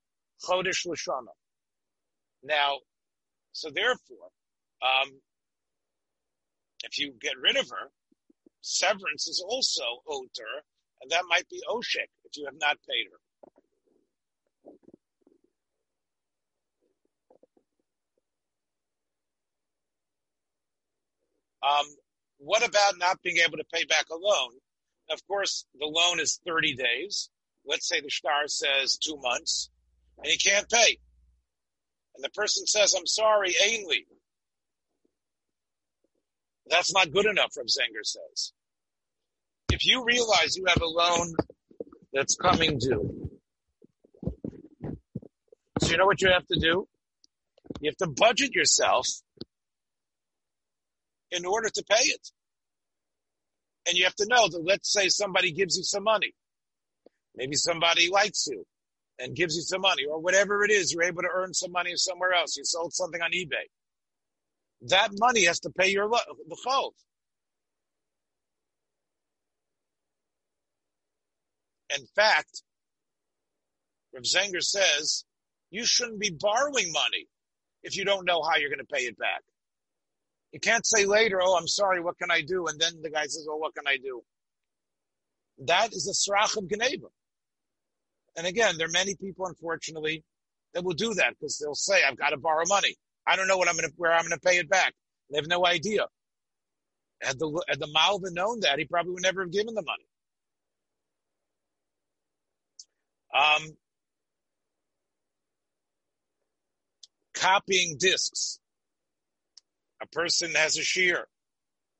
Chodesh 0.44 0.86
Lashana. 0.86 1.34
Now, 2.42 2.78
so 3.52 3.70
therefore, 3.70 4.28
um, 4.82 5.20
if 6.84 6.98
you 6.98 7.12
get 7.20 7.34
rid 7.40 7.56
of 7.56 7.68
her, 7.70 7.90
severance 8.60 9.28
is 9.28 9.42
also 9.46 9.82
owed 10.08 10.32
to 10.34 10.42
her, 10.42 10.62
and 11.02 11.10
that 11.10 11.24
might 11.28 11.48
be 11.48 11.62
Oshik 11.68 12.08
if 12.24 12.36
you 12.36 12.44
have 12.46 12.58
not 12.58 12.76
paid 12.88 13.06
her. 13.10 13.18
Um, 21.68 21.86
What 22.38 22.66
about 22.66 22.98
not 22.98 23.22
being 23.22 23.38
able 23.38 23.58
to 23.58 23.64
pay 23.72 23.84
back 23.84 24.06
a 24.10 24.14
loan? 24.16 24.52
Of 25.10 25.26
course, 25.26 25.66
the 25.78 25.86
loan 25.86 26.20
is 26.20 26.40
30 26.46 26.76
days. 26.76 27.30
Let's 27.66 27.88
say 27.88 28.00
the 28.00 28.10
star 28.10 28.46
says 28.46 28.96
two 28.96 29.16
months 29.20 29.70
and 30.18 30.26
he 30.30 30.38
can't 30.38 30.68
pay. 30.68 30.98
And 32.14 32.24
the 32.24 32.30
person 32.30 32.66
says, 32.66 32.94
I'm 32.94 33.06
sorry, 33.06 33.54
Ainley. 33.64 34.06
That's 36.70 36.92
not 36.92 37.10
good 37.10 37.26
enough, 37.26 37.52
Rav 37.56 37.66
Zenger 37.66 38.04
says. 38.04 38.52
If 39.72 39.84
you 39.86 40.04
realize 40.04 40.56
you 40.56 40.64
have 40.66 40.82
a 40.82 40.86
loan 40.86 41.34
that's 42.12 42.36
coming 42.36 42.78
due, 42.78 43.30
so 45.80 45.90
you 45.90 45.96
know 45.96 46.06
what 46.06 46.20
you 46.20 46.30
have 46.30 46.46
to 46.46 46.58
do? 46.58 46.88
You 47.80 47.90
have 47.90 47.96
to 47.98 48.08
budget 48.08 48.54
yourself 48.54 49.06
in 51.30 51.44
order 51.44 51.68
to 51.68 51.84
pay 51.88 52.04
it. 52.08 52.28
And 53.86 53.96
you 53.96 54.04
have 54.04 54.14
to 54.16 54.26
know 54.28 54.48
that 54.48 54.62
let's 54.64 54.92
say 54.92 55.08
somebody 55.08 55.52
gives 55.52 55.76
you 55.76 55.84
some 55.84 56.04
money. 56.04 56.34
Maybe 57.36 57.54
somebody 57.54 58.10
likes 58.10 58.46
you 58.46 58.64
and 59.18 59.34
gives 59.34 59.56
you 59.56 59.62
some 59.62 59.80
money 59.80 60.04
or 60.04 60.20
whatever 60.20 60.64
it 60.64 60.70
is. 60.70 60.92
You're 60.92 61.04
able 61.04 61.22
to 61.22 61.28
earn 61.32 61.54
some 61.54 61.72
money 61.72 61.92
somewhere 61.96 62.32
else. 62.32 62.56
You 62.56 62.64
sold 62.64 62.92
something 62.92 63.20
on 63.22 63.30
eBay. 63.30 63.66
That 64.82 65.10
money 65.18 65.44
has 65.46 65.60
to 65.60 65.70
pay 65.70 65.88
your 65.88 66.08
the. 66.08 66.94
In 71.96 72.06
fact, 72.14 72.62
Rav 74.14 74.22
Zenger 74.22 74.62
says 74.62 75.24
you 75.70 75.84
shouldn't 75.84 76.20
be 76.20 76.30
borrowing 76.30 76.92
money 76.92 77.26
if 77.82 77.96
you 77.96 78.04
don't 78.04 78.26
know 78.26 78.42
how 78.42 78.56
you're 78.56 78.70
going 78.70 78.78
to 78.78 78.94
pay 78.94 79.02
it 79.02 79.18
back. 79.18 79.42
You 80.52 80.60
can't 80.60 80.86
say 80.86 81.04
later, 81.04 81.40
oh, 81.42 81.56
I'm 81.56 81.68
sorry, 81.68 82.00
what 82.00 82.18
can 82.18 82.30
I 82.30 82.40
do? 82.42 82.66
And 82.68 82.80
then 82.80 82.92
the 83.02 83.10
guy 83.10 83.22
says, 83.22 83.46
oh, 83.50 83.56
what 83.56 83.74
can 83.74 83.86
I 83.86 83.98
do? 83.98 84.22
That 85.66 85.92
is 85.92 86.08
a 86.08 86.12
srach 86.12 86.56
of 86.56 86.68
Geneva. 86.70 87.06
And 88.36 88.46
again, 88.46 88.76
there 88.78 88.86
are 88.86 88.92
many 88.92 89.16
people, 89.16 89.46
unfortunately, 89.46 90.22
that 90.72 90.84
will 90.84 90.94
do 90.94 91.14
that 91.14 91.30
because 91.30 91.58
they'll 91.58 91.74
say, 91.74 92.02
I've 92.04 92.16
got 92.16 92.30
to 92.30 92.38
borrow 92.38 92.64
money. 92.66 92.96
I 93.28 93.36
don't 93.36 93.46
know 93.46 93.58
what 93.58 93.68
I'm 93.68 93.76
going 93.76 93.88
to, 93.88 93.94
where 93.96 94.12
I'm 94.12 94.22
going 94.22 94.32
to 94.32 94.40
pay 94.40 94.56
it 94.56 94.70
back. 94.70 94.94
They 95.30 95.36
have 95.36 95.46
no 95.46 95.66
idea. 95.66 96.06
Had 97.20 97.38
the, 97.38 97.62
had 97.68 97.78
the 97.78 98.30
known 98.32 98.60
that, 98.60 98.78
he 98.78 98.86
probably 98.86 99.12
would 99.12 99.22
never 99.22 99.42
have 99.42 99.52
given 99.52 99.74
the 99.74 99.82
money. 99.82 100.06
Um, 103.34 103.76
copying 107.34 107.96
discs. 107.98 108.60
A 110.00 110.06
person 110.06 110.54
has 110.54 110.78
a 110.78 110.82
shear. 110.82 111.26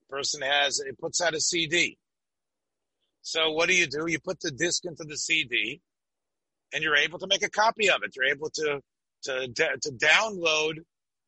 A 0.09 0.13
person 0.13 0.41
has, 0.41 0.81
it 0.81 0.99
puts 0.99 1.21
out 1.21 1.35
a 1.35 1.41
CD. 1.41 1.99
So 3.23 3.51
what 3.53 3.69
do 3.69 3.75
you 3.75 3.87
do? 3.87 4.05
You 4.07 4.19
put 4.21 4.41
the 4.41 4.51
disc 4.51 4.85
into 4.87 5.05
the 5.05 5.19
CD 5.19 5.83
and 6.73 6.83
you're 6.83 6.97
able 6.97 7.19
to 7.19 7.27
make 7.27 7.43
a 7.43 7.51
copy 7.51 7.91
of 7.91 8.03
it. 8.03 8.15
You're 8.17 8.33
able 8.33 8.51
to, 8.51 8.81
to, 9.25 9.49
to 9.83 9.91
download 9.93 10.79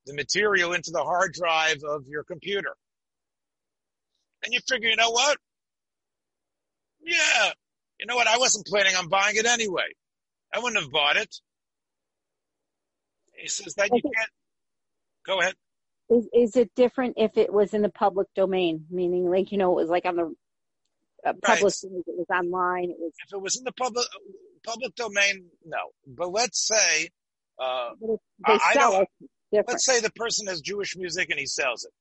the 0.06 0.14
material 0.14 0.72
into 0.72 0.90
the 0.90 1.02
hard 1.02 1.32
drive 1.32 1.82
of 1.88 2.06
your 2.06 2.24
computer. 2.24 2.74
And 4.42 4.52
you 4.52 4.60
figure, 4.68 4.88
you 4.88 4.96
know 4.96 5.10
what? 5.10 5.38
Yeah, 7.02 7.52
you 7.98 8.06
know 8.06 8.16
what? 8.16 8.26
I 8.26 8.38
wasn't 8.38 8.66
planning 8.66 8.94
on 8.96 9.08
buying 9.08 9.36
it 9.36 9.46
anyway. 9.46 9.88
I 10.52 10.58
wouldn't 10.58 10.82
have 10.82 10.90
bought 10.90 11.16
it. 11.16 11.34
He 13.34 13.48
says 13.48 13.74
that 13.74 13.90
you 13.92 14.02
can't. 14.02 14.30
Go 15.26 15.40
ahead. 15.40 15.54
Is 16.10 16.28
is 16.34 16.56
it 16.56 16.70
different 16.74 17.14
if 17.16 17.36
it 17.38 17.52
was 17.52 17.72
in 17.72 17.82
the 17.82 17.88
public 17.88 18.28
domain? 18.34 18.86
Meaning, 18.90 19.30
like 19.30 19.52
you 19.52 19.58
know, 19.58 19.72
it 19.72 19.82
was 19.82 19.88
like 19.88 20.04
on 20.04 20.16
the 20.16 20.34
uh, 21.24 21.32
public. 21.42 21.62
Right. 21.62 22.02
It 22.06 22.16
was 22.16 22.26
online. 22.30 22.90
It 22.90 22.96
was. 22.98 23.12
If 23.26 23.32
it 23.32 23.40
was 23.40 23.56
in 23.56 23.64
the 23.64 23.72
public 23.72 24.06
public 24.64 24.94
domain, 24.94 25.46
no. 25.64 25.78
But 26.06 26.32
let's 26.32 26.66
say, 26.66 27.10
uh, 27.58 27.90
they 28.46 28.58
sell 28.72 29.02
it. 29.02 29.08
Let's 29.52 29.84
say 29.84 30.00
the 30.00 30.12
person 30.12 30.46
has 30.46 30.60
Jewish 30.60 30.96
music 30.96 31.30
and 31.30 31.38
he 31.38 31.46
sells 31.46 31.84
it, 31.84 31.92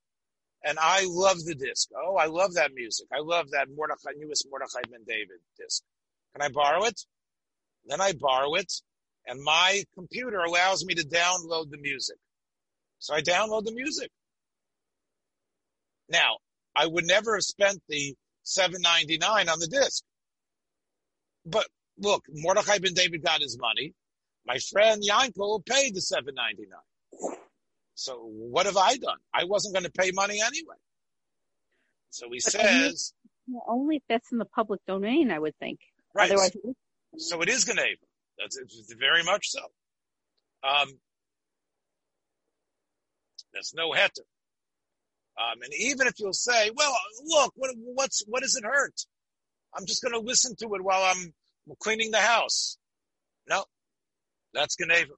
and 0.64 0.78
I 0.80 1.06
love 1.08 1.44
the 1.44 1.56
disc. 1.56 1.90
Oh, 1.96 2.16
I 2.16 2.28
love 2.28 2.54
that 2.56 2.74
music. 2.74 3.08
I 3.12 3.22
love 3.22 3.52
that 3.52 3.68
Mordechai 3.76 4.12
newest 4.18 4.48
Mordechai 4.50 4.82
Ben 4.92 5.02
David 5.08 5.40
disc. 5.58 5.84
Can 6.34 6.44
I 6.44 6.50
borrow 6.50 6.86
it? 6.86 7.00
Then 7.86 8.02
I 8.02 8.14
borrow 8.14 8.56
it, 8.56 8.72
and 9.26 9.42
my 9.42 9.84
computer 9.96 10.40
allows 10.40 10.86
me 10.86 10.94
to 10.96 11.08
download 11.08 11.72
the 11.72 11.80
music. 11.80 12.18
So 13.00 13.16
I 13.16 13.22
download 13.22 13.66
the 13.66 13.74
music. 13.74 14.12
Now, 16.10 16.38
I 16.76 16.86
would 16.86 17.06
never 17.06 17.36
have 17.36 17.44
spent 17.44 17.82
the 17.88 18.16
7.99 18.46 19.50
on 19.50 19.60
the 19.60 19.68
disc. 19.68 20.04
But 21.46 21.68
look, 21.98 22.26
Mordechai 22.30 22.80
ben 22.80 22.94
David 22.94 23.24
got 23.24 23.42
his 23.42 23.58
money. 23.60 23.94
My 24.46 24.58
friend 24.72 25.02
Yankel 25.04 25.66
paid 25.66 25.96
the 25.96 26.02
7.99. 26.02 26.36
So 27.96 28.14
what 28.24 28.66
have 28.66 28.78
I 28.78 28.96
done? 28.98 29.18
I 29.34 29.44
wasn't 29.46 29.76
going 29.76 29.86
to 29.86 29.92
pay 29.92 30.12
money 30.14 30.40
anyway. 30.42 30.76
So 32.12 32.28
he 32.32 32.40
but 32.44 32.52
says 32.52 33.14
only, 33.48 33.62
only 33.68 33.96
if 33.98 34.04
that's 34.08 34.32
in 34.32 34.38
the 34.38 34.46
public 34.46 34.82
domain, 34.88 35.32
I 35.32 35.40
would 35.40 35.56
think. 35.58 35.80
Right. 36.16 36.32
Otherwise, 36.32 36.52
so 37.18 37.42
it 37.42 37.50
is 37.50 37.66
Geneva. 37.66 37.98
That's 38.38 38.58
it's 38.58 38.94
very 38.98 39.24
much 39.24 39.48
so. 39.50 39.60
Um, 40.64 40.88
there's 43.54 43.74
no 43.76 43.92
heter. 43.92 44.24
Um, 45.38 45.62
and 45.64 45.74
even 45.80 46.08
if 46.08 46.14
you'll 46.20 46.34
say, 46.34 46.72
well, 46.76 46.94
look, 47.26 47.54
what, 47.56 47.72
what's, 47.78 48.24
what 48.28 48.44
does 48.44 48.56
it 48.56 48.66
hurt? 48.66 48.96
I'm 49.76 49.86
just 49.86 50.02
going 50.02 50.14
to 50.14 50.20
listen 50.20 50.56
to 50.58 50.74
it 50.76 50.84
while 50.84 51.04
I'm 51.04 51.34
cleaning 51.80 52.12
the 52.12 52.18
house. 52.18 52.78
No, 53.48 53.64
that's 54.54 54.76
Geneva. 54.76 55.14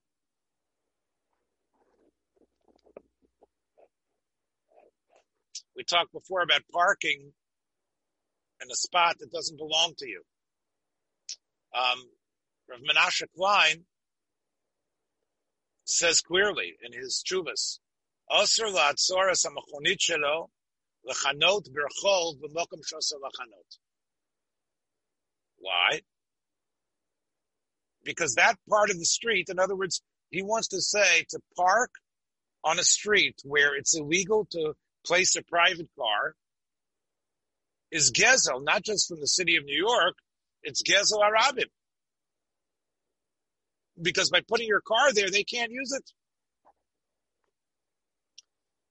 We 5.82 5.86
talked 5.86 6.14
before 6.14 6.44
about 6.44 6.62
parking 6.72 7.34
in 8.62 8.72
a 8.72 8.76
spot 8.76 9.16
that 9.20 9.32
doesn't 9.32 9.58
belong 9.58 9.96
to 9.98 10.08
you. 10.08 10.22
Um, 11.76 12.04
Rav 12.70 12.82
Menashe 12.82 13.24
Klein 13.36 13.86
says 15.86 16.22
clearly 16.22 16.76
in 16.86 16.94
his 16.94 17.24
chuvas, 17.28 17.80
Osir 18.32 18.72
la'atzoras 18.72 19.44
ha'machonit 19.44 19.98
shelo 19.98 20.50
lechanot 21.10 21.68
berchol 21.72 22.36
b'mokom 22.36 22.82
shosa 22.86 23.14
lachanot. 23.14 23.78
Why? 25.58 26.02
Because 28.04 28.36
that 28.36 28.58
part 28.70 28.92
of 28.92 29.00
the 29.00 29.06
street, 29.06 29.48
in 29.50 29.58
other 29.58 29.76
words, 29.76 30.04
he 30.30 30.44
wants 30.44 30.68
to 30.68 30.80
say 30.80 31.26
to 31.30 31.40
park 31.58 31.90
on 32.64 32.78
a 32.78 32.84
street 32.84 33.38
where 33.44 33.76
it's 33.76 33.98
illegal 33.98 34.46
to 34.52 34.76
place 35.06 35.36
a 35.36 35.44
private 35.44 35.90
car 35.98 36.36
is 37.92 38.12
Gezel, 38.12 38.64
not 38.64 38.84
just 38.84 39.08
from 39.08 39.20
the 39.20 39.28
city 39.28 39.58
of 39.58 39.66
New 39.66 39.78
York, 39.78 40.16
it's 40.64 40.84
Gezel 40.84 41.20
Arabim 41.22 41.66
because 44.02 44.30
by 44.30 44.42
putting 44.48 44.68
your 44.68 44.82
car 44.82 45.14
there, 45.14 45.30
they 45.30 45.44
can't 45.44 45.72
use 45.72 45.92
it. 45.92 46.10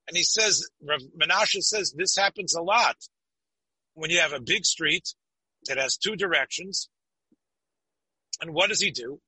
And 0.08 0.16
he 0.16 0.24
says, 0.24 0.68
Rav 0.82 1.00
Menashe 1.20 1.62
says 1.62 1.92
this 1.96 2.16
happens 2.16 2.54
a 2.54 2.62
lot 2.62 2.96
when 3.94 4.10
you 4.10 4.20
have 4.20 4.32
a 4.32 4.40
big 4.40 4.64
street 4.64 5.14
that 5.66 5.78
has 5.78 5.96
two 5.96 6.16
directions. 6.16 6.88
And 8.40 8.52
what 8.52 8.70
does 8.70 8.80
he 8.80 8.90
do? 8.90 9.20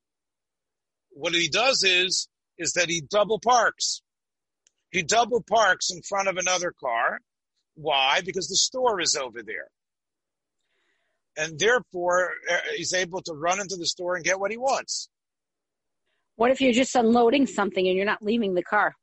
What 1.10 1.34
he 1.34 1.48
does 1.48 1.84
is, 1.84 2.28
is 2.58 2.72
that 2.72 2.88
he 2.88 3.00
double 3.00 3.38
parks. 3.38 4.02
He 4.92 5.02
double 5.02 5.42
parks 5.42 5.90
in 5.90 6.02
front 6.02 6.28
of 6.28 6.36
another 6.36 6.72
car. 6.78 7.18
Why? 7.74 8.20
Because 8.24 8.46
the 8.48 8.56
store 8.56 9.00
is 9.00 9.16
over 9.16 9.42
there. 9.42 9.68
And 11.36 11.58
therefore, 11.58 12.32
uh, 12.50 12.58
he's 12.76 12.92
able 12.92 13.22
to 13.22 13.32
run 13.32 13.58
into 13.58 13.76
the 13.76 13.86
store 13.86 14.16
and 14.16 14.24
get 14.24 14.38
what 14.38 14.50
he 14.50 14.58
wants. 14.58 15.08
What 16.36 16.50
if 16.50 16.60
you're 16.60 16.74
just 16.74 16.94
unloading 16.94 17.46
something 17.46 17.86
and 17.86 17.96
you're 17.96 18.06
not 18.06 18.22
leaving 18.22 18.52
the 18.52 18.62
car? 18.62 18.94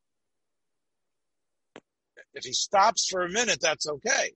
If 2.36 2.46
he 2.46 2.54
stops 2.54 3.08
for 3.10 3.24
a 3.24 3.30
minute, 3.30 3.60
that's 3.60 3.88
okay. 3.88 4.32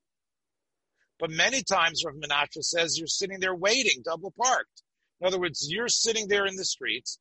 But 1.20 1.30
many 1.30 1.62
times, 1.62 2.04
Rav 2.04 2.16
Menashe 2.16 2.64
says 2.64 2.98
you're 2.98 3.06
sitting 3.06 3.40
there 3.40 3.56
waiting, 3.56 4.02
double 4.04 4.34
parked. 4.42 4.82
In 5.22 5.28
other 5.28 5.40
words, 5.40 5.68
you're 5.70 5.88
sitting 5.88 6.28
there 6.28 6.48
in 6.48 6.56
the 6.56 6.66
streets, 6.66 7.20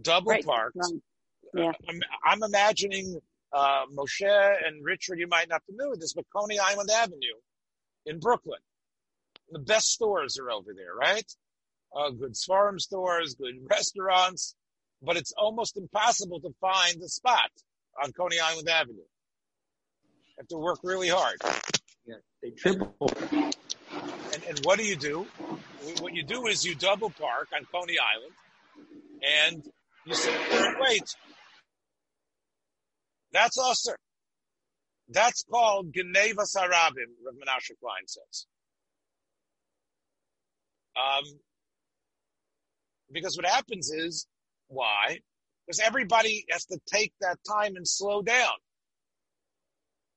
double 0.00 0.30
right. 0.30 0.44
parked. 0.44 0.78
Yeah. 1.52 1.72
I'm, 1.88 2.00
I'm 2.24 2.42
imagining 2.44 3.20
uh, 3.52 3.82
Moshe 3.94 4.66
and 4.66 4.84
Richard, 4.84 5.18
you 5.18 5.26
might 5.26 5.48
not 5.48 5.62
be 5.66 5.72
familiar 5.72 5.90
with 5.90 6.00
this, 6.00 6.12
but 6.12 6.24
Coney 6.34 6.58
Island 6.58 6.90
Avenue 6.90 7.38
in 8.06 8.18
Brooklyn. 8.18 8.60
The 9.50 9.58
best 9.58 9.92
stores 9.92 10.38
are 10.38 10.50
over 10.50 10.72
there, 10.74 10.94
right? 10.94 11.26
Uh, 11.94 12.10
good 12.10 12.36
farm 12.36 12.78
stores, 12.78 13.34
good 13.34 13.56
restaurants 13.70 14.54
but 15.02 15.16
it's 15.16 15.32
almost 15.36 15.76
impossible 15.76 16.40
to 16.40 16.50
find 16.60 17.00
the 17.00 17.08
spot 17.08 17.50
on 18.02 18.12
Coney 18.12 18.38
Island 18.38 18.68
Avenue. 18.68 18.96
You 18.96 20.34
have 20.38 20.48
to 20.48 20.58
work 20.58 20.78
really 20.82 21.08
hard. 21.08 21.36
Yeah, 22.06 22.16
they 22.42 22.50
triple. 22.50 22.94
And, 24.32 24.44
and 24.48 24.60
what 24.64 24.78
do 24.78 24.84
you 24.84 24.96
do? 24.96 25.26
What 26.00 26.14
you 26.14 26.22
do 26.22 26.46
is 26.46 26.64
you 26.64 26.74
double 26.74 27.10
park 27.10 27.48
on 27.54 27.66
Coney 27.72 27.96
Island, 27.98 28.32
and 29.44 29.68
you 30.06 30.14
sit 30.14 30.38
there 30.50 30.70
and 30.70 30.76
wait. 30.80 31.14
That's 33.32 33.58
usher. 33.58 33.96
That's 35.08 35.44
called 35.50 35.92
Geneva 35.92 36.42
Sarabim, 36.42 37.10
Rav 37.24 37.34
Menashe 37.34 37.72
Klein 37.80 38.06
says. 38.06 38.46
Um, 40.96 41.24
because 43.12 43.36
what 43.36 43.46
happens 43.46 43.90
is, 43.90 44.26
why? 44.68 45.18
Because 45.66 45.80
everybody 45.80 46.44
has 46.50 46.64
to 46.66 46.78
take 46.92 47.12
that 47.20 47.38
time 47.48 47.76
and 47.76 47.86
slow 47.86 48.22
down. 48.22 48.54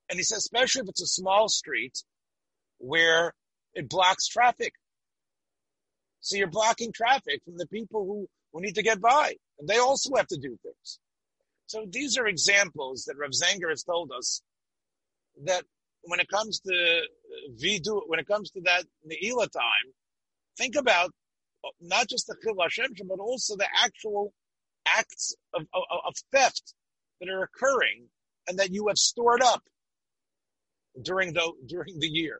And 0.10 0.18
he 0.20 0.24
says, 0.24 0.40
especially 0.40 0.82
if 0.82 0.90
it's 0.90 1.02
a 1.02 1.08
small 1.08 1.50
street 1.50 2.04
where 2.78 3.34
it 3.74 3.90
blocks 3.90 4.28
traffic. 4.28 4.74
So 6.22 6.38
you're 6.38 6.48
blocking 6.48 6.92
traffic 6.92 7.42
from 7.46 7.58
the 7.58 7.68
people 7.68 8.06
who, 8.06 8.28
who 8.52 8.62
need 8.62 8.76
to 8.76 8.84
get 8.84 9.02
by. 9.02 9.36
And 9.60 9.68
they 9.68 9.78
also 9.78 10.12
have 10.16 10.28
to 10.28 10.38
do 10.38 10.58
things. 10.62 11.00
So 11.74 11.88
these 11.90 12.20
are 12.20 12.28
examples 12.28 13.06
that 13.06 13.18
Rav 13.18 13.32
Zenger 13.32 13.72
has 13.72 13.82
told 13.82 14.12
us 14.12 14.44
that 15.46 15.64
when 16.04 16.20
it 16.20 16.28
comes 16.28 16.60
to 16.60 16.72
uh, 16.72 17.02
vidu, 17.60 18.00
when 18.06 18.20
it 18.20 18.28
comes 18.28 18.52
to 18.52 18.62
that 18.66 18.86
Ne'ilah 19.10 19.50
time, 19.50 19.88
think 20.56 20.76
about 20.76 21.10
uh, 21.66 21.70
not 21.82 22.08
just 22.08 22.28
the 22.28 22.36
Chil 22.44 22.62
Hashem, 22.62 22.92
but 23.08 23.18
also 23.20 23.56
the 23.58 23.66
actual 23.84 24.34
acts 24.86 25.36
of, 25.56 25.64
of, 25.74 25.82
of 26.06 26.14
theft 26.32 26.76
that 27.20 27.28
are 27.28 27.42
occurring 27.42 28.06
and 28.48 28.60
that 28.60 28.72
you 28.72 28.88
have 28.90 29.00
stored 29.00 29.42
up 29.42 29.64
during 31.02 31.34
the 31.34 31.54
during 31.66 31.98
the 31.98 32.08
year. 32.08 32.40